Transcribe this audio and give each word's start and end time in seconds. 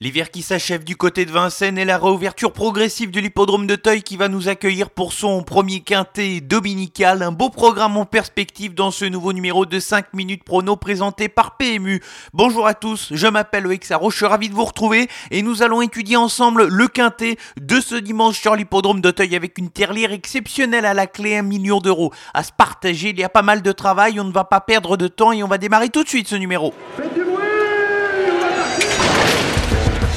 L'hiver 0.00 0.30
qui 0.30 0.42
s'achève 0.42 0.84
du 0.84 0.94
côté 0.94 1.24
de 1.24 1.32
Vincennes 1.32 1.76
et 1.76 1.84
la 1.84 1.98
réouverture 1.98 2.52
progressive 2.52 3.10
de 3.10 3.18
l'hippodrome 3.18 3.66
de 3.66 3.74
Teuil 3.74 4.04
qui 4.04 4.16
va 4.16 4.28
nous 4.28 4.48
accueillir 4.48 4.90
pour 4.90 5.12
son 5.12 5.42
premier 5.42 5.80
quintet 5.80 6.40
dominical. 6.40 7.20
Un 7.20 7.32
beau 7.32 7.50
programme 7.50 7.96
en 7.96 8.04
perspective 8.04 8.74
dans 8.74 8.92
ce 8.92 9.04
nouveau 9.06 9.32
numéro 9.32 9.66
de 9.66 9.80
5 9.80 10.14
minutes 10.14 10.44
prono 10.44 10.76
présenté 10.76 11.28
par 11.28 11.56
PMU. 11.56 12.00
Bonjour 12.32 12.68
à 12.68 12.74
tous, 12.74 13.08
je 13.10 13.26
m'appelle 13.26 13.64
Loïc 13.64 13.84
Sarro, 13.84 14.12
je 14.12 14.18
suis 14.18 14.26
ravi 14.26 14.48
de 14.48 14.54
vous 14.54 14.66
retrouver 14.66 15.08
et 15.32 15.42
nous 15.42 15.64
allons 15.64 15.82
étudier 15.82 16.16
ensemble 16.16 16.68
le 16.68 16.86
quintet 16.86 17.36
de 17.60 17.80
ce 17.80 17.96
dimanche 17.96 18.38
sur 18.38 18.54
l'hippodrome 18.54 19.00
de 19.00 19.10
Teuil 19.10 19.34
avec 19.34 19.58
une 19.58 19.70
terlière 19.70 20.12
exceptionnelle 20.12 20.86
à 20.86 20.94
la 20.94 21.08
clé, 21.08 21.38
un 21.38 21.42
million 21.42 21.80
d'euros 21.80 22.12
à 22.34 22.44
se 22.44 22.52
partager. 22.52 23.08
Il 23.08 23.18
y 23.18 23.24
a 23.24 23.28
pas 23.28 23.42
mal 23.42 23.62
de 23.62 23.72
travail, 23.72 24.20
on 24.20 24.24
ne 24.24 24.30
va 24.32 24.44
pas 24.44 24.60
perdre 24.60 24.96
de 24.96 25.08
temps 25.08 25.32
et 25.32 25.42
on 25.42 25.48
va 25.48 25.58
démarrer 25.58 25.88
tout 25.88 26.04
de 26.04 26.08
suite 26.08 26.28
ce 26.28 26.36
numéro. 26.36 26.72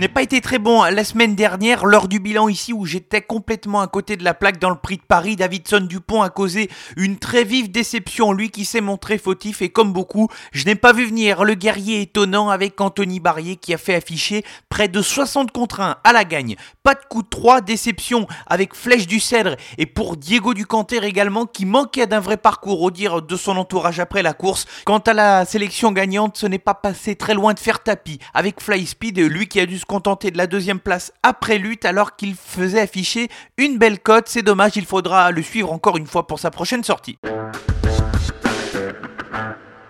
N'ai 0.00 0.08
pas 0.08 0.22
été 0.22 0.40
très 0.40 0.58
bon 0.58 0.82
la 0.82 1.04
semaine 1.04 1.34
dernière 1.34 1.84
lors 1.84 2.08
du 2.08 2.20
bilan 2.20 2.48
ici 2.48 2.72
où 2.72 2.86
j'étais 2.86 3.20
complètement 3.20 3.82
à 3.82 3.86
côté 3.86 4.16
de 4.16 4.24
la 4.24 4.32
plaque 4.32 4.58
dans 4.58 4.70
le 4.70 4.76
prix 4.76 4.96
de 4.96 5.02
Paris. 5.02 5.36
Davidson 5.36 5.80
Dupont 5.80 6.22
a 6.22 6.30
causé 6.30 6.70
une 6.96 7.18
très 7.18 7.44
vive 7.44 7.70
déception, 7.70 8.32
lui 8.32 8.48
qui 8.48 8.64
s'est 8.64 8.80
montré 8.80 9.18
fautif 9.18 9.60
et 9.60 9.68
comme 9.68 9.92
beaucoup, 9.92 10.28
je 10.52 10.64
n'ai 10.64 10.74
pas 10.74 10.94
vu 10.94 11.04
venir 11.04 11.44
le 11.44 11.52
guerrier 11.52 12.00
étonnant 12.00 12.48
avec 12.48 12.80
Anthony 12.80 13.20
Barrier 13.20 13.56
qui 13.56 13.74
a 13.74 13.76
fait 13.76 13.94
afficher 13.94 14.42
près 14.70 14.88
de 14.88 15.02
60 15.02 15.52
contre 15.52 15.80
1 15.80 15.98
à 16.02 16.12
la 16.14 16.24
gagne. 16.24 16.56
Pas 16.82 16.94
de 16.94 17.04
coup 17.10 17.22
de 17.22 17.28
3, 17.28 17.60
déception 17.60 18.26
avec 18.46 18.74
Flèche 18.74 19.06
du 19.06 19.20
Cèdre 19.20 19.56
et 19.76 19.84
pour 19.84 20.16
Diego 20.16 20.54
Ducanter 20.54 21.04
également 21.04 21.44
qui 21.44 21.66
manquait 21.66 22.06
d'un 22.06 22.20
vrai 22.20 22.38
parcours 22.38 22.80
au 22.80 22.90
dire 22.90 23.20
de 23.20 23.36
son 23.36 23.58
entourage 23.58 24.00
après 24.00 24.22
la 24.22 24.32
course. 24.32 24.64
Quant 24.86 25.00
à 25.00 25.12
la 25.12 25.44
sélection 25.44 25.92
gagnante, 25.92 26.38
ce 26.38 26.46
n'est 26.46 26.58
pas 26.58 26.72
passé 26.72 27.16
très 27.16 27.34
loin 27.34 27.52
de 27.52 27.58
faire 27.58 27.82
tapis 27.82 28.18
avec 28.32 28.62
Fly 28.62 28.86
Speed, 28.86 29.18
lui 29.18 29.46
qui 29.46 29.60
a 29.60 29.66
dû 29.66 29.78
se 29.78 29.89
contenter 29.90 30.30
de 30.30 30.38
la 30.38 30.46
deuxième 30.46 30.78
place 30.78 31.12
après 31.24 31.58
lutte 31.58 31.84
alors 31.84 32.14
qu'il 32.14 32.36
faisait 32.36 32.80
afficher 32.80 33.28
une 33.56 33.76
belle 33.76 33.98
cote. 33.98 34.28
C'est 34.28 34.42
dommage, 34.42 34.76
il 34.76 34.86
faudra 34.86 35.32
le 35.32 35.42
suivre 35.42 35.72
encore 35.72 35.96
une 35.96 36.06
fois 36.06 36.28
pour 36.28 36.38
sa 36.38 36.52
prochaine 36.52 36.84
sortie. 36.84 37.18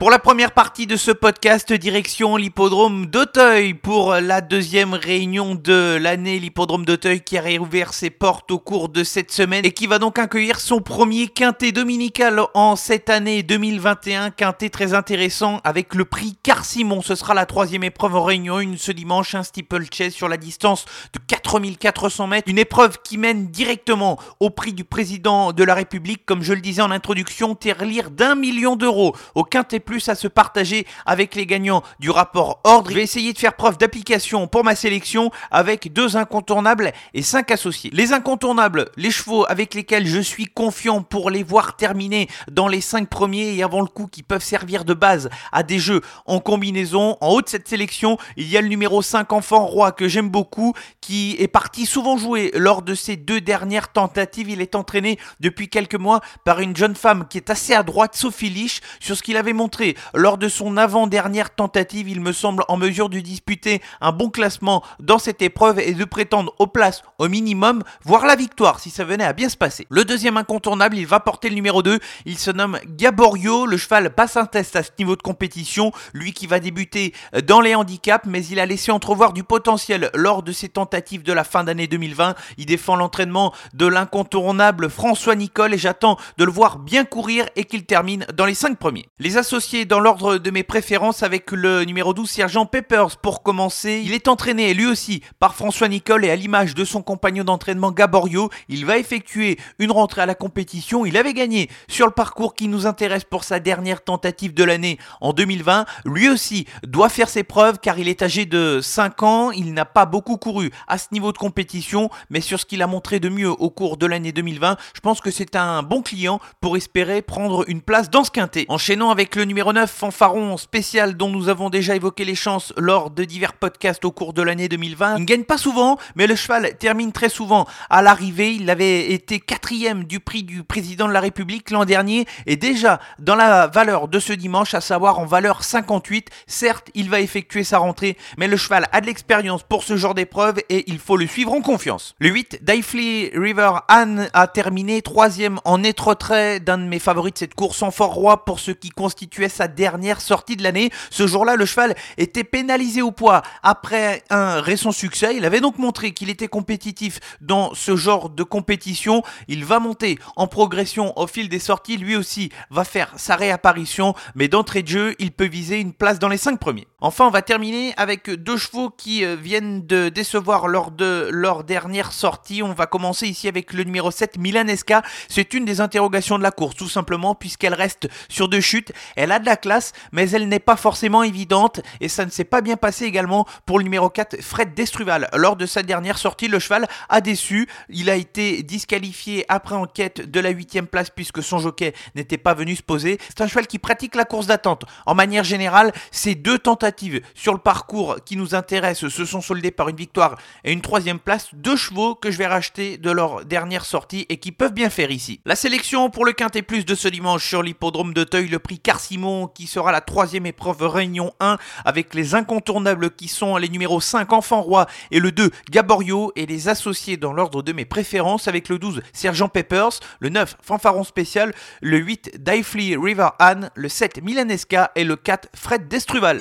Pour 0.00 0.10
la 0.10 0.18
première 0.18 0.52
partie 0.52 0.86
de 0.86 0.96
ce 0.96 1.10
podcast, 1.10 1.70
direction 1.74 2.36
l'hippodrome 2.36 3.04
d'Auteuil 3.04 3.74
pour 3.74 4.14
la 4.14 4.40
deuxième 4.40 4.94
réunion 4.94 5.54
de 5.54 5.98
l'année. 6.00 6.38
L'hippodrome 6.38 6.86
d'Auteuil 6.86 7.20
qui 7.20 7.36
a 7.36 7.42
réouvert 7.42 7.92
ses 7.92 8.08
portes 8.08 8.50
au 8.50 8.58
cours 8.58 8.88
de 8.88 9.04
cette 9.04 9.30
semaine 9.30 9.66
et 9.66 9.72
qui 9.72 9.86
va 9.86 9.98
donc 9.98 10.18
accueillir 10.18 10.58
son 10.58 10.80
premier 10.80 11.28
quintet 11.28 11.70
dominical 11.70 12.40
en 12.54 12.76
cette 12.76 13.10
année 13.10 13.42
2021. 13.42 14.30
Quintet 14.30 14.70
très 14.70 14.94
intéressant 14.94 15.60
avec 15.64 15.94
le 15.94 16.06
prix 16.06 16.38
Car-Simon. 16.42 17.02
Ce 17.02 17.14
sera 17.14 17.34
la 17.34 17.44
troisième 17.44 17.84
épreuve 17.84 18.16
en 18.16 18.24
réunion 18.24 18.56
1 18.56 18.78
ce 18.78 18.92
dimanche, 18.92 19.34
un 19.34 19.42
steeplechase 19.42 20.14
sur 20.14 20.30
la 20.30 20.38
distance 20.38 20.86
de 21.12 21.18
4400 21.18 22.26
mètres. 22.26 22.48
Une 22.48 22.58
épreuve 22.58 22.96
qui 23.04 23.18
mène 23.18 23.48
directement 23.48 24.18
au 24.40 24.48
prix 24.48 24.72
du 24.72 24.84
président 24.84 25.52
de 25.52 25.62
la 25.62 25.74
République, 25.74 26.24
comme 26.24 26.42
je 26.42 26.54
le 26.54 26.62
disais 26.62 26.80
en 26.80 26.90
introduction, 26.90 27.54
terlire 27.54 28.10
d'un 28.10 28.34
million 28.34 28.76
d'euros 28.76 29.14
au 29.34 29.44
quintet 29.44 29.78
plus 29.90 30.08
à 30.08 30.14
se 30.14 30.28
partager 30.28 30.86
avec 31.04 31.34
les 31.34 31.46
gagnants 31.46 31.82
du 31.98 32.10
rapport 32.10 32.60
ordre. 32.62 32.90
Je 32.90 32.94
vais 32.94 33.02
essayer 33.02 33.32
de 33.32 33.38
faire 33.38 33.54
preuve 33.54 33.76
d'application 33.76 34.46
pour 34.46 34.62
ma 34.62 34.76
sélection 34.76 35.32
avec 35.50 35.92
deux 35.92 36.16
incontournables 36.16 36.92
et 37.12 37.22
cinq 37.22 37.50
associés. 37.50 37.90
Les 37.92 38.12
incontournables, 38.12 38.88
les 38.96 39.10
chevaux 39.10 39.44
avec 39.48 39.74
lesquels 39.74 40.06
je 40.06 40.20
suis 40.20 40.46
confiant 40.46 41.02
pour 41.02 41.28
les 41.28 41.42
voir 41.42 41.74
terminer 41.74 42.28
dans 42.52 42.68
les 42.68 42.80
cinq 42.80 43.08
premiers 43.08 43.56
et 43.56 43.64
avant 43.64 43.80
le 43.80 43.88
coup 43.88 44.06
qui 44.06 44.22
peuvent 44.22 44.44
servir 44.44 44.84
de 44.84 44.94
base 44.94 45.28
à 45.50 45.64
des 45.64 45.80
jeux 45.80 46.02
en 46.24 46.38
combinaison. 46.38 47.16
En 47.20 47.30
haut 47.30 47.42
de 47.42 47.48
cette 47.48 47.66
sélection, 47.66 48.16
il 48.36 48.48
y 48.48 48.56
a 48.56 48.60
le 48.60 48.68
numéro 48.68 49.02
5 49.02 49.32
enfant 49.32 49.66
roi 49.66 49.90
que 49.90 50.06
j'aime 50.06 50.28
beaucoup 50.28 50.72
qui 51.00 51.34
est 51.40 51.48
parti 51.48 51.84
souvent 51.84 52.16
jouer 52.16 52.52
lors 52.54 52.82
de 52.82 52.94
ses 52.94 53.16
deux 53.16 53.40
dernières 53.40 53.90
tentatives. 53.90 54.50
Il 54.50 54.60
est 54.60 54.76
entraîné 54.76 55.18
depuis 55.40 55.68
quelques 55.68 55.96
mois 55.96 56.20
par 56.44 56.60
une 56.60 56.76
jeune 56.76 56.94
femme 56.94 57.26
qui 57.28 57.38
est 57.38 57.50
assez 57.50 57.74
à 57.74 57.82
droite, 57.82 58.14
Sophie 58.14 58.50
Lich, 58.50 58.82
sur 59.00 59.16
ce 59.16 59.22
qu'il 59.24 59.36
avait 59.36 59.52
montré 59.52 59.79
lors 60.14 60.38
de 60.38 60.48
son 60.48 60.76
avant-dernière 60.76 61.54
tentative. 61.54 62.08
Il 62.08 62.20
me 62.20 62.32
semble 62.32 62.64
en 62.68 62.76
mesure 62.76 63.08
de 63.08 63.18
disputer 63.20 63.80
un 64.00 64.12
bon 64.12 64.30
classement 64.30 64.82
dans 64.98 65.18
cette 65.18 65.42
épreuve 65.42 65.78
et 65.78 65.92
de 65.92 66.04
prétendre 66.04 66.54
aux 66.58 66.66
places 66.66 67.02
au 67.18 67.28
minimum, 67.28 67.82
voire 68.04 68.26
la 68.26 68.36
victoire 68.36 68.80
si 68.80 68.90
ça 68.90 69.04
venait 69.04 69.24
à 69.24 69.32
bien 69.32 69.48
se 69.48 69.56
passer. 69.56 69.86
Le 69.90 70.04
deuxième 70.04 70.36
incontournable, 70.36 70.96
il 70.96 71.06
va 71.06 71.20
porter 71.20 71.48
le 71.48 71.54
numéro 71.54 71.82
2. 71.82 71.98
Il 72.26 72.38
se 72.38 72.50
nomme 72.50 72.78
Gaborio. 72.86 73.66
Le 73.66 73.76
cheval 73.76 74.14
passe 74.14 74.36
un 74.36 74.46
test 74.46 74.76
à 74.76 74.82
ce 74.82 74.90
niveau 74.98 75.16
de 75.16 75.22
compétition. 75.22 75.92
Lui 76.12 76.32
qui 76.32 76.46
va 76.46 76.60
débuter 76.60 77.14
dans 77.46 77.60
les 77.60 77.74
handicaps, 77.74 78.26
mais 78.26 78.44
il 78.46 78.60
a 78.60 78.66
laissé 78.66 78.90
entrevoir 78.90 79.32
du 79.32 79.44
potentiel 79.44 80.10
lors 80.14 80.42
de 80.42 80.52
ses 80.52 80.68
tentatives 80.68 81.22
de 81.22 81.32
la 81.32 81.44
fin 81.44 81.64
d'année 81.64 81.86
2020. 81.86 82.34
Il 82.58 82.66
défend 82.66 82.96
l'entraînement 82.96 83.52
de 83.74 83.86
l'incontournable 83.86 84.90
François 84.90 85.34
Nicole 85.34 85.74
et 85.74 85.78
j'attends 85.78 86.16
de 86.38 86.44
le 86.44 86.50
voir 86.50 86.78
bien 86.78 87.04
courir 87.04 87.46
et 87.56 87.64
qu'il 87.64 87.84
termine 87.84 88.26
dans 88.34 88.46
les 88.46 88.54
5 88.54 88.78
premiers. 88.78 89.06
Les 89.18 89.36
associés 89.36 89.69
dans 89.70 90.00
l'ordre 90.00 90.38
de 90.38 90.50
mes 90.50 90.64
préférences 90.64 91.22
avec 91.22 91.52
le 91.52 91.84
numéro 91.84 92.12
12 92.12 92.28
Sergent 92.28 92.66
Peppers 92.66 93.16
pour 93.18 93.44
commencer. 93.44 94.02
Il 94.04 94.12
est 94.12 94.26
entraîné 94.26 94.74
lui 94.74 94.86
aussi 94.86 95.22
par 95.38 95.54
François 95.54 95.86
Nicole 95.86 96.24
et 96.24 96.30
à 96.30 96.34
l'image 96.34 96.74
de 96.74 96.84
son 96.84 97.02
compagnon 97.02 97.44
d'entraînement 97.44 97.92
Gaborio, 97.92 98.50
il 98.68 98.84
va 98.84 98.98
effectuer 98.98 99.58
une 99.78 99.92
rentrée 99.92 100.22
à 100.22 100.26
la 100.26 100.34
compétition. 100.34 101.06
Il 101.06 101.16
avait 101.16 101.34
gagné 101.34 101.70
sur 101.86 102.06
le 102.06 102.12
parcours 102.12 102.54
qui 102.54 102.66
nous 102.66 102.86
intéresse 102.86 103.22
pour 103.22 103.44
sa 103.44 103.60
dernière 103.60 104.02
tentative 104.02 104.54
de 104.54 104.64
l'année 104.64 104.98
en 105.20 105.32
2020. 105.32 105.84
Lui 106.04 106.28
aussi 106.28 106.66
doit 106.82 107.08
faire 107.08 107.28
ses 107.28 107.44
preuves 107.44 107.78
car 107.80 107.96
il 107.96 108.08
est 108.08 108.22
âgé 108.22 108.46
de 108.46 108.80
5 108.82 109.22
ans. 109.22 109.50
Il 109.52 109.72
n'a 109.72 109.84
pas 109.84 110.04
beaucoup 110.04 110.36
couru 110.36 110.72
à 110.88 110.98
ce 110.98 111.06
niveau 111.12 111.30
de 111.30 111.38
compétition, 111.38 112.10
mais 112.28 112.40
sur 112.40 112.58
ce 112.58 112.66
qu'il 112.66 112.82
a 112.82 112.88
montré 112.88 113.20
de 113.20 113.28
mieux 113.28 113.50
au 113.50 113.70
cours 113.70 113.98
de 113.98 114.06
l'année 114.06 114.32
2020, 114.32 114.76
je 114.94 115.00
pense 115.00 115.20
que 115.20 115.30
c'est 115.30 115.54
un 115.54 115.84
bon 115.84 116.02
client 116.02 116.40
pour 116.60 116.76
espérer 116.76 117.22
prendre 117.22 117.64
une 117.68 117.82
place 117.82 118.10
dans 118.10 118.24
ce 118.24 118.32
quintet. 118.32 118.66
Enchaînons 118.68 119.10
avec 119.10 119.36
le 119.36 119.44
numéro 119.44 119.59
numéro 119.60 119.74
9, 119.74 119.90
fanfaron 119.90 120.56
spécial 120.56 121.18
dont 121.18 121.28
nous 121.28 121.50
avons 121.50 121.68
déjà 121.68 121.94
évoqué 121.94 122.24
les 122.24 122.34
chances 122.34 122.72
lors 122.78 123.10
de 123.10 123.24
divers 123.24 123.52
podcasts 123.52 124.06
au 124.06 124.10
cours 124.10 124.32
de 124.32 124.40
l'année 124.40 124.68
2020. 124.68 125.16
Il 125.16 125.20
ne 125.20 125.26
gagne 125.26 125.44
pas 125.44 125.58
souvent, 125.58 125.98
mais 126.14 126.26
le 126.26 126.34
cheval 126.34 126.78
termine 126.78 127.12
très 127.12 127.28
souvent 127.28 127.66
à 127.90 128.00
l'arrivée. 128.00 128.54
Il 128.54 128.70
avait 128.70 129.12
été 129.12 129.38
quatrième 129.38 130.04
du 130.04 130.18
prix 130.18 130.44
du 130.44 130.62
président 130.62 131.06
de 131.06 131.12
la 131.12 131.20
République 131.20 131.70
l'an 131.72 131.84
dernier 131.84 132.24
et 132.46 132.56
déjà 132.56 133.00
dans 133.18 133.34
la 133.34 133.66
valeur 133.66 134.08
de 134.08 134.18
ce 134.18 134.32
dimanche, 134.32 134.72
à 134.72 134.80
savoir 134.80 135.18
en 135.18 135.26
valeur 135.26 135.62
58. 135.62 136.30
Certes, 136.46 136.88
il 136.94 137.10
va 137.10 137.20
effectuer 137.20 137.62
sa 137.62 137.76
rentrée, 137.76 138.16
mais 138.38 138.48
le 138.48 138.56
cheval 138.56 138.86
a 138.92 139.02
de 139.02 139.06
l'expérience 139.06 139.62
pour 139.62 139.84
ce 139.84 139.98
genre 139.98 140.14
d'épreuve 140.14 140.60
et 140.70 140.90
il 140.90 140.98
faut 140.98 141.18
le 141.18 141.26
suivre 141.26 141.52
en 141.52 141.60
confiance. 141.60 142.14
Le 142.18 142.30
8, 142.30 142.60
Daifley 142.62 143.30
River 143.34 143.72
Anne 143.88 144.30
a 144.32 144.46
terminé 144.46 145.02
troisième 145.02 145.60
en 145.66 145.76
net 145.76 146.00
retrait 146.00 146.60
d'un 146.60 146.78
de 146.78 146.84
mes 146.84 146.98
favoris 146.98 147.34
de 147.34 147.38
cette 147.38 147.54
course 147.54 147.82
en 147.82 147.90
fort 147.90 148.14
roi 148.14 148.46
pour 148.46 148.58
ce 148.58 148.70
qui 148.70 148.88
constituait 148.88 149.49
sa 149.50 149.68
dernière 149.68 150.22
sortie 150.22 150.56
de 150.56 150.62
l'année. 150.62 150.90
Ce 151.10 151.26
jour-là, 151.26 151.56
le 151.56 151.66
cheval 151.66 151.94
était 152.16 152.44
pénalisé 152.44 153.02
au 153.02 153.10
poids 153.10 153.42
après 153.62 154.22
un 154.30 154.62
récent 154.62 154.92
succès. 154.92 155.36
Il 155.36 155.44
avait 155.44 155.60
donc 155.60 155.76
montré 155.76 156.12
qu'il 156.12 156.30
était 156.30 156.48
compétitif 156.48 157.20
dans 157.42 157.74
ce 157.74 157.96
genre 157.96 158.30
de 158.30 158.42
compétition. 158.42 159.22
Il 159.48 159.66
va 159.66 159.78
monter 159.78 160.18
en 160.36 160.46
progression 160.46 161.18
au 161.18 161.26
fil 161.26 161.48
des 161.48 161.58
sorties. 161.58 161.98
Lui 161.98 162.16
aussi 162.16 162.50
va 162.70 162.84
faire 162.84 163.12
sa 163.16 163.36
réapparition, 163.36 164.14
mais 164.34 164.48
d'entrée 164.48 164.82
de 164.82 164.88
jeu, 164.88 165.14
il 165.18 165.32
peut 165.32 165.48
viser 165.48 165.80
une 165.80 165.92
place 165.92 166.18
dans 166.18 166.28
les 166.28 166.38
5 166.38 166.58
premiers. 166.58 166.86
Enfin, 167.02 167.26
on 167.26 167.30
va 167.30 167.40
terminer 167.40 167.94
avec 167.96 168.28
deux 168.28 168.58
chevaux 168.58 168.90
qui 168.90 169.24
euh, 169.24 169.34
viennent 169.34 169.86
de 169.86 170.10
décevoir 170.10 170.68
lors 170.68 170.90
de 170.90 171.30
leur 171.32 171.64
dernière 171.64 172.12
sortie. 172.12 172.62
On 172.62 172.74
va 172.74 172.84
commencer 172.84 173.26
ici 173.26 173.48
avec 173.48 173.72
le 173.72 173.84
numéro 173.84 174.10
7, 174.10 174.36
Milanesca. 174.36 175.00
C'est 175.26 175.54
une 175.54 175.64
des 175.64 175.80
interrogations 175.80 176.36
de 176.36 176.42
la 176.42 176.50
course, 176.50 176.76
tout 176.76 176.90
simplement, 176.90 177.34
puisqu'elle 177.34 177.72
reste 177.72 178.10
sur 178.28 178.48
deux 178.48 178.60
chutes. 178.60 178.92
Elle 179.16 179.32
a 179.32 179.38
de 179.38 179.46
la 179.46 179.56
classe, 179.56 179.92
mais 180.12 180.28
elle 180.28 180.46
n'est 180.46 180.58
pas 180.58 180.76
forcément 180.76 181.22
évidente 181.22 181.80
et 182.02 182.08
ça 182.08 182.26
ne 182.26 182.30
s'est 182.30 182.44
pas 182.44 182.60
bien 182.60 182.76
passé 182.76 183.06
également 183.06 183.46
pour 183.64 183.78
le 183.78 183.84
numéro 183.84 184.10
4, 184.10 184.42
Fred 184.42 184.74
Destruval. 184.74 185.30
Lors 185.32 185.56
de 185.56 185.64
sa 185.64 185.82
dernière 185.82 186.18
sortie, 186.18 186.48
le 186.48 186.58
cheval 186.58 186.86
a 187.08 187.22
déçu. 187.22 187.66
Il 187.88 188.10
a 188.10 188.16
été 188.16 188.62
disqualifié 188.62 189.46
après 189.48 189.74
enquête 189.74 190.30
de 190.30 190.38
la 190.38 190.50
8 190.50 190.82
place 190.82 191.08
puisque 191.08 191.42
son 191.42 191.60
jockey 191.60 191.94
n'était 192.14 192.36
pas 192.36 192.52
venu 192.52 192.76
se 192.76 192.82
poser. 192.82 193.16
C'est 193.28 193.40
un 193.40 193.46
cheval 193.46 193.66
qui 193.66 193.78
pratique 193.78 194.14
la 194.16 194.26
course 194.26 194.46
d'attente. 194.46 194.84
En 195.06 195.14
manière 195.14 195.44
générale, 195.44 195.92
ces 196.10 196.34
deux 196.34 196.58
tentatives 196.58 196.89
sur 197.34 197.52
le 197.52 197.58
parcours 197.58 198.16
qui 198.24 198.36
nous 198.36 198.54
intéressent 198.54 199.10
se 199.10 199.24
sont 199.24 199.40
soldées 199.40 199.70
par 199.70 199.88
une 199.88 199.96
victoire 199.96 200.36
et 200.64 200.72
une 200.72 200.82
troisième 200.82 201.18
place. 201.18 201.48
Deux 201.54 201.76
chevaux 201.76 202.14
que 202.14 202.30
je 202.30 202.38
vais 202.38 202.46
racheter 202.46 202.98
de 202.98 203.10
leur 203.10 203.44
dernière 203.44 203.84
sortie 203.84 204.26
et 204.28 204.36
qui 204.36 204.52
peuvent 204.52 204.74
bien 204.74 204.90
faire 204.90 205.10
ici. 205.10 205.40
La 205.46 205.56
sélection 205.56 206.10
pour 206.10 206.24
le 206.24 206.32
Quintet 206.32 206.62
Plus 206.62 206.84
de 206.84 206.94
ce 206.94 207.08
dimanche 207.08 207.46
sur 207.46 207.62
l'hippodrome 207.62 208.12
de 208.12 208.24
Teuil, 208.24 208.48
le 208.48 208.58
prix 208.58 208.78
Carcimo 208.78 209.30
Avon 209.30 209.46
qui 209.48 209.66
sera 209.66 209.92
la 209.92 210.00
troisième 210.00 210.46
épreuve 210.46 210.82
Réunion 210.82 211.32
1 211.40 211.58
avec 211.84 212.14
les 212.14 212.34
incontournables 212.34 213.10
qui 213.10 213.28
sont 213.28 213.56
les 213.56 213.68
numéros 213.68 214.00
5 214.00 214.32
Enfant 214.32 214.62
Roi 214.62 214.86
et 215.10 215.20
le 215.20 215.32
2 215.32 215.50
Gaborio 215.70 216.32
et 216.36 216.46
les 216.46 216.68
associés 216.68 217.16
dans 217.16 217.32
l'ordre 217.32 217.62
de 217.62 217.72
mes 217.72 217.84
préférences 217.84 218.48
avec 218.48 218.68
le 218.68 218.78
12 218.78 219.02
Sergent 219.12 219.48
Peppers, 219.48 220.00
le 220.20 220.28
9 220.28 220.56
Fanfaron 220.62 221.04
Spécial, 221.04 221.52
le 221.80 221.98
8 221.98 222.42
Daifly 222.42 222.96
River 222.96 223.28
Anne, 223.38 223.70
le 223.74 223.88
7 223.88 224.22
Milanesca 224.22 224.90
et 224.94 225.04
le 225.04 225.16
4 225.16 225.48
Fred 225.54 225.88
Destruval. 225.88 226.40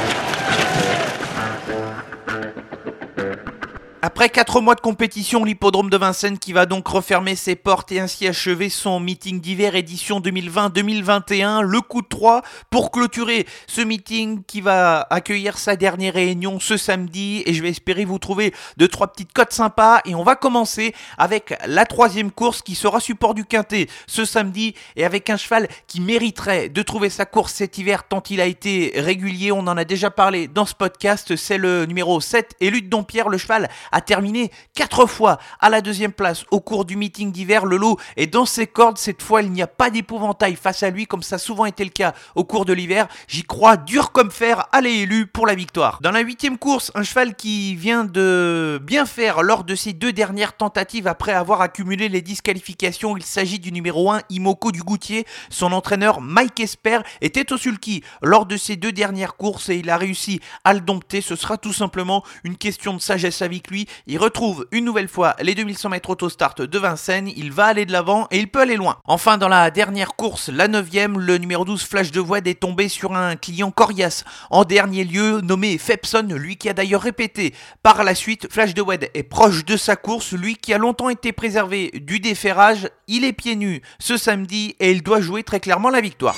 Après 4.21 4.29
4 4.29 4.61
mois 4.61 4.75
de 4.75 4.81
compétition, 4.81 5.43
l'hippodrome 5.43 5.89
de 5.89 5.97
Vincennes 5.97 6.37
qui 6.37 6.53
va 6.53 6.67
donc 6.67 6.87
refermer 6.87 7.35
ses 7.35 7.55
portes 7.55 7.91
et 7.91 7.99
ainsi 7.99 8.27
achever 8.27 8.69
son 8.69 8.99
meeting 8.99 9.41
d'hiver 9.41 9.73
édition 9.73 10.19
2020-2021, 10.19 11.61
le 11.61 11.81
coup 11.81 12.03
de 12.03 12.07
3 12.07 12.43
pour 12.69 12.91
clôturer 12.91 13.47
ce 13.65 13.81
meeting 13.81 14.43
qui 14.43 14.61
va 14.61 15.07
accueillir 15.09 15.57
sa 15.57 15.75
dernière 15.75 16.13
réunion 16.13 16.59
ce 16.59 16.77
samedi. 16.77 17.41
Et 17.47 17.55
je 17.55 17.63
vais 17.63 17.69
espérer 17.69 18.05
vous 18.05 18.19
trouver 18.19 18.53
deux 18.77 18.87
trois 18.87 19.07
petites 19.07 19.33
cotes 19.33 19.53
sympas. 19.53 20.01
Et 20.05 20.13
on 20.13 20.21
va 20.21 20.35
commencer 20.35 20.93
avec 21.17 21.57
la 21.65 21.87
troisième 21.87 22.29
course 22.29 22.61
qui 22.61 22.75
sera 22.75 22.99
support 22.99 23.33
du 23.33 23.43
quintet 23.43 23.87
ce 24.05 24.23
samedi 24.23 24.75
et 24.95 25.03
avec 25.03 25.31
un 25.31 25.37
cheval 25.37 25.67
qui 25.87 25.99
mériterait 25.99 26.69
de 26.69 26.83
trouver 26.83 27.09
sa 27.09 27.25
course 27.25 27.53
cet 27.53 27.79
hiver 27.79 28.03
tant 28.03 28.21
il 28.29 28.39
a 28.39 28.45
été 28.45 28.93
régulier, 28.97 29.51
on 29.51 29.65
en 29.65 29.77
a 29.77 29.83
déjà 29.83 30.11
parlé 30.11 30.47
dans 30.47 30.67
ce 30.67 30.75
podcast, 30.75 31.35
c'est 31.35 31.57
le 31.57 31.87
numéro 31.87 32.21
7 32.21 32.53
et 32.59 32.69
Lutte 32.69 32.87
Dompierre, 32.87 33.27
le 33.27 33.39
cheval 33.39 33.67
a 33.91 34.01
terminé 34.11 34.51
quatre 34.73 35.05
fois 35.05 35.39
à 35.61 35.69
la 35.69 35.79
deuxième 35.79 36.11
place 36.11 36.43
au 36.51 36.59
cours 36.59 36.83
du 36.83 36.97
meeting 36.97 37.31
d'hiver. 37.31 37.65
Le 37.65 37.77
lot 37.77 37.97
est 38.17 38.27
dans 38.27 38.45
ses 38.45 38.67
cordes. 38.67 38.97
Cette 38.97 39.21
fois, 39.21 39.41
il 39.41 39.53
n'y 39.53 39.61
a 39.61 39.67
pas 39.67 39.89
d'épouvantail 39.89 40.57
face 40.57 40.83
à 40.83 40.89
lui, 40.89 41.07
comme 41.07 41.23
ça 41.23 41.35
a 41.35 41.39
souvent 41.39 41.65
été 41.65 41.85
le 41.85 41.91
cas 41.91 42.13
au 42.35 42.43
cours 42.43 42.65
de 42.65 42.73
l'hiver. 42.73 43.07
J'y 43.29 43.43
crois 43.43 43.77
dur 43.77 44.11
comme 44.11 44.29
fer. 44.29 44.67
Allez, 44.73 45.03
élu 45.03 45.27
pour 45.27 45.47
la 45.47 45.55
victoire. 45.55 45.99
Dans 46.01 46.11
la 46.11 46.19
huitième 46.19 46.57
course, 46.57 46.91
un 46.93 47.03
cheval 47.03 47.37
qui 47.37 47.73
vient 47.75 48.03
de 48.03 48.81
bien 48.83 49.05
faire 49.05 49.43
lors 49.43 49.63
de 49.63 49.75
ses 49.75 49.93
deux 49.93 50.11
dernières 50.11 50.57
tentatives 50.57 51.07
après 51.07 51.31
avoir 51.31 51.61
accumulé 51.61 52.09
les 52.09 52.21
disqualifications. 52.21 53.15
Il 53.15 53.23
s'agit 53.23 53.59
du 53.59 53.71
numéro 53.71 54.11
1, 54.11 54.23
Imoko 54.29 54.73
du 54.73 54.83
Goutier. 54.83 55.25
Son 55.49 55.71
entraîneur, 55.71 56.19
Mike 56.19 56.59
Esper, 56.59 56.99
était 57.21 57.53
au 57.53 57.57
sulky 57.57 58.03
lors 58.21 58.45
de 58.45 58.57
ses 58.57 58.75
deux 58.75 58.91
dernières 58.91 59.37
courses 59.37 59.69
et 59.69 59.77
il 59.77 59.89
a 59.89 59.95
réussi 59.95 60.41
à 60.65 60.73
le 60.73 60.81
dompter. 60.81 61.21
Ce 61.21 61.37
sera 61.37 61.57
tout 61.57 61.71
simplement 61.71 62.25
une 62.43 62.57
question 62.57 62.93
de 62.93 62.99
sagesse 62.99 63.41
avec 63.41 63.71
lui. 63.71 63.87
Il 64.07 64.17
retrouve 64.17 64.65
une 64.71 64.85
nouvelle 64.85 65.07
fois 65.07 65.35
les 65.41 65.55
2100 65.55 65.89
mètres 65.89 66.09
auto-start 66.09 66.61
de 66.61 66.79
Vincennes, 66.79 67.29
il 67.35 67.51
va 67.51 67.65
aller 67.65 67.85
de 67.85 67.91
l'avant 67.91 68.27
et 68.31 68.39
il 68.39 68.47
peut 68.47 68.61
aller 68.61 68.75
loin. 68.75 68.97
Enfin, 69.05 69.37
dans 69.37 69.47
la 69.47 69.71
dernière 69.71 70.15
course, 70.15 70.49
la 70.49 70.67
9 70.67 70.87
le 71.17 71.37
numéro 71.37 71.65
12 71.65 71.83
Flash 71.83 72.11
de 72.11 72.19
Void 72.19 72.47
est 72.47 72.59
tombé 72.59 72.89
sur 72.89 73.15
un 73.15 73.35
client 73.35 73.71
coriace. 73.71 74.23
En 74.49 74.63
dernier 74.63 75.03
lieu, 75.03 75.41
nommé 75.41 75.77
Fepson, 75.77 76.27
lui 76.31 76.57
qui 76.57 76.69
a 76.69 76.73
d'ailleurs 76.73 77.01
répété 77.01 77.53
par 77.83 78.03
la 78.03 78.15
suite, 78.15 78.51
Flash 78.51 78.73
de 78.73 78.81
Wed 78.81 79.09
est 79.13 79.23
proche 79.23 79.65
de 79.65 79.77
sa 79.77 79.95
course, 79.95 80.33
lui 80.33 80.55
qui 80.55 80.73
a 80.73 80.77
longtemps 80.77 81.09
été 81.09 81.31
préservé 81.31 81.91
du 81.93 82.19
déferrage, 82.19 82.89
il 83.07 83.23
est 83.25 83.33
pieds 83.33 83.55
nus 83.55 83.81
ce 83.99 84.17
samedi 84.17 84.75
et 84.79 84.91
il 84.91 85.03
doit 85.03 85.21
jouer 85.21 85.43
très 85.43 85.59
clairement 85.59 85.89
la 85.89 86.01
victoire. 86.01 86.35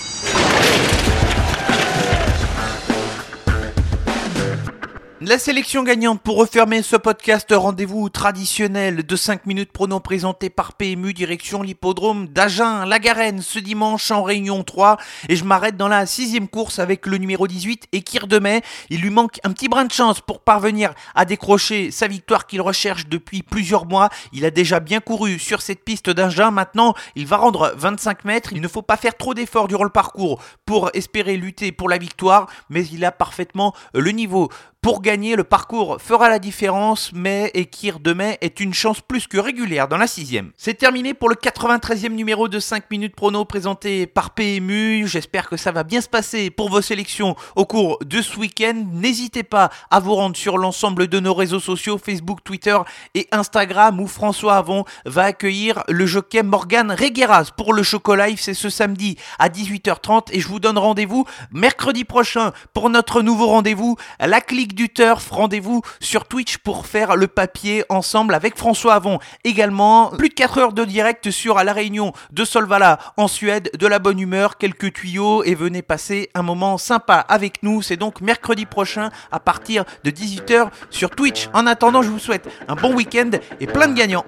La 5.25 5.39
sélection 5.39 5.83
gagnante 5.83 6.21
pour 6.21 6.35
refermer 6.35 6.81
ce 6.81 6.97
podcast, 6.97 7.47
rendez-vous 7.55 8.09
traditionnel 8.09 9.05
de 9.05 9.15
5 9.15 9.45
minutes 9.45 9.71
prono 9.71 10.01
présenté 10.01 10.49
par 10.49 10.73
PMU 10.73 11.13
direction 11.13 11.61
l'hippodrome 11.61 12.27
d'Agen, 12.27 12.83
la 12.85 12.99
Garenne, 12.99 13.41
ce 13.41 13.57
dimanche 13.57 14.11
en 14.11 14.21
Réunion 14.21 14.65
3. 14.65 14.97
Et 15.29 15.37
je 15.37 15.45
m'arrête 15.45 15.77
dans 15.77 15.87
la 15.87 16.05
sixième 16.07 16.49
course 16.49 16.77
avec 16.77 17.07
le 17.07 17.17
numéro 17.19 17.47
18, 17.47 17.87
Ekir 17.93 18.27
de. 18.27 18.41
Il 18.89 18.99
lui 18.99 19.11
manque 19.11 19.39
un 19.45 19.53
petit 19.53 19.69
brin 19.69 19.85
de 19.85 19.93
chance 19.93 20.19
pour 20.19 20.41
parvenir 20.41 20.93
à 21.15 21.23
décrocher 21.23 21.89
sa 21.91 22.09
victoire 22.09 22.45
qu'il 22.45 22.59
recherche 22.59 23.07
depuis 23.07 23.43
plusieurs 23.43 23.85
mois. 23.85 24.09
Il 24.33 24.43
a 24.43 24.51
déjà 24.51 24.81
bien 24.81 24.99
couru 24.99 25.39
sur 25.39 25.61
cette 25.61 25.85
piste 25.85 26.09
d'Agen. 26.09 26.51
Maintenant, 26.51 26.95
il 27.15 27.27
va 27.27 27.37
rendre 27.37 27.73
25 27.77 28.25
mètres. 28.25 28.51
Il 28.51 28.59
ne 28.59 28.67
faut 28.67 28.81
pas 28.81 28.97
faire 28.97 29.15
trop 29.15 29.33
d'efforts 29.33 29.69
durant 29.69 29.85
le 29.85 29.89
parcours 29.89 30.41
pour 30.65 30.89
espérer 30.93 31.37
lutter 31.37 31.71
pour 31.71 31.87
la 31.87 31.97
victoire, 31.97 32.47
mais 32.69 32.85
il 32.87 33.05
a 33.05 33.13
parfaitement 33.13 33.73
le 33.93 34.11
niveau 34.11 34.49
pour 34.83 35.01
gagner, 35.01 35.37
le 35.37 35.45
parcours 35.45 36.01
fera 36.01 36.27
la 36.27 36.39
différence, 36.39 37.11
mais 37.13 37.51
Ekir 37.53 38.01
Demain 38.01 38.33
est 38.41 38.59
une 38.59 38.73
chance 38.73 38.99
plus 38.99 39.27
que 39.27 39.37
régulière 39.37 39.87
dans 39.87 39.95
la 39.95 40.07
sixième. 40.07 40.51
C'est 40.57 40.73
terminé 40.73 41.13
pour 41.13 41.29
le 41.29 41.35
93e 41.35 42.09
numéro 42.09 42.49
de 42.49 42.59
5 42.59 42.91
minutes 42.91 43.15
prono 43.15 43.45
présenté 43.45 44.07
par 44.07 44.31
PMU. 44.31 45.07
J'espère 45.07 45.47
que 45.47 45.55
ça 45.55 45.71
va 45.71 45.85
bien 45.85 46.01
se 46.01 46.09
passer 46.09 46.49
pour 46.49 46.69
vos 46.69 46.81
sélections 46.81 47.37
au 47.55 47.65
cours 47.65 47.97
de 48.03 48.21
ce 48.21 48.37
week-end. 48.37 48.73
N'hésitez 48.91 49.43
pas 49.43 49.69
à 49.89 50.01
vous 50.01 50.15
rendre 50.15 50.35
sur 50.35 50.57
l'ensemble 50.57 51.07
de 51.07 51.21
nos 51.21 51.33
réseaux 51.33 51.61
sociaux, 51.61 51.97
Facebook, 51.97 52.39
Twitter 52.43 52.77
et 53.15 53.29
Instagram, 53.31 54.01
où 54.01 54.07
François 54.07 54.57
Avon 54.57 54.83
va 55.05 55.23
accueillir 55.23 55.85
le 55.87 56.05
jockey 56.05 56.43
Morgan 56.43 56.91
Regueras 56.91 57.51
pour 57.55 57.71
le 57.71 57.83
Life. 58.17 58.41
C'est 58.41 58.53
ce 58.53 58.67
samedi 58.67 59.15
à 59.39 59.47
18h30 59.47 60.27
et 60.33 60.41
je 60.41 60.47
vous 60.49 60.59
donne 60.59 60.77
rendez-vous 60.77 61.25
mercredi 61.53 62.03
prochain 62.03 62.51
pour 62.73 62.89
notre 62.89 63.21
nouveau 63.21 63.47
rendez-vous, 63.47 63.95
la 64.19 64.41
clique 64.41 64.72
du 64.73 64.89
turf. 64.89 65.29
Rendez-vous 65.31 65.81
sur 65.99 66.25
Twitch 66.25 66.57
pour 66.57 66.85
faire 66.85 67.15
le 67.15 67.27
papier 67.27 67.83
ensemble 67.89 68.33
avec 68.33 68.57
François 68.57 68.95
Avon. 68.95 69.19
Également, 69.43 70.09
plus 70.09 70.29
de 70.29 70.33
4 70.33 70.57
heures 70.57 70.73
de 70.73 70.85
direct 70.85 71.31
sur 71.31 71.63
la 71.63 71.73
réunion 71.73 72.13
de 72.31 72.45
Solvala 72.45 72.99
en 73.17 73.27
Suède, 73.27 73.69
de 73.77 73.87
la 73.87 73.99
bonne 73.99 74.19
humeur, 74.19 74.57
quelques 74.57 74.93
tuyaux 74.93 75.43
et 75.43 75.55
venez 75.55 75.81
passer 75.81 76.29
un 76.35 76.43
moment 76.43 76.77
sympa 76.77 77.15
avec 77.15 77.63
nous. 77.63 77.81
C'est 77.81 77.97
donc 77.97 78.21
mercredi 78.21 78.65
prochain 78.65 79.09
à 79.31 79.39
partir 79.39 79.85
de 80.03 80.11
18h 80.11 80.69
sur 80.89 81.09
Twitch. 81.09 81.49
En 81.53 81.67
attendant, 81.67 82.01
je 82.01 82.09
vous 82.09 82.19
souhaite 82.19 82.49
un 82.67 82.75
bon 82.75 82.93
week-end 82.93 83.31
et 83.59 83.67
plein 83.67 83.87
de 83.87 83.93
gagnants. 83.93 84.25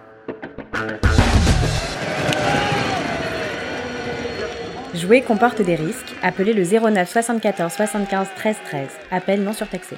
Jouer 4.96 5.22
comporte 5.22 5.62
des 5.62 5.76
risques. 5.76 6.16
Appelez 6.24 6.54
le 6.54 6.64
09 6.64 7.10
74 7.10 7.74
75 7.74 8.28
13 8.38 8.56
13. 8.66 8.90
Appel 9.12 9.44
non 9.44 9.52
surtaxé. 9.52 9.98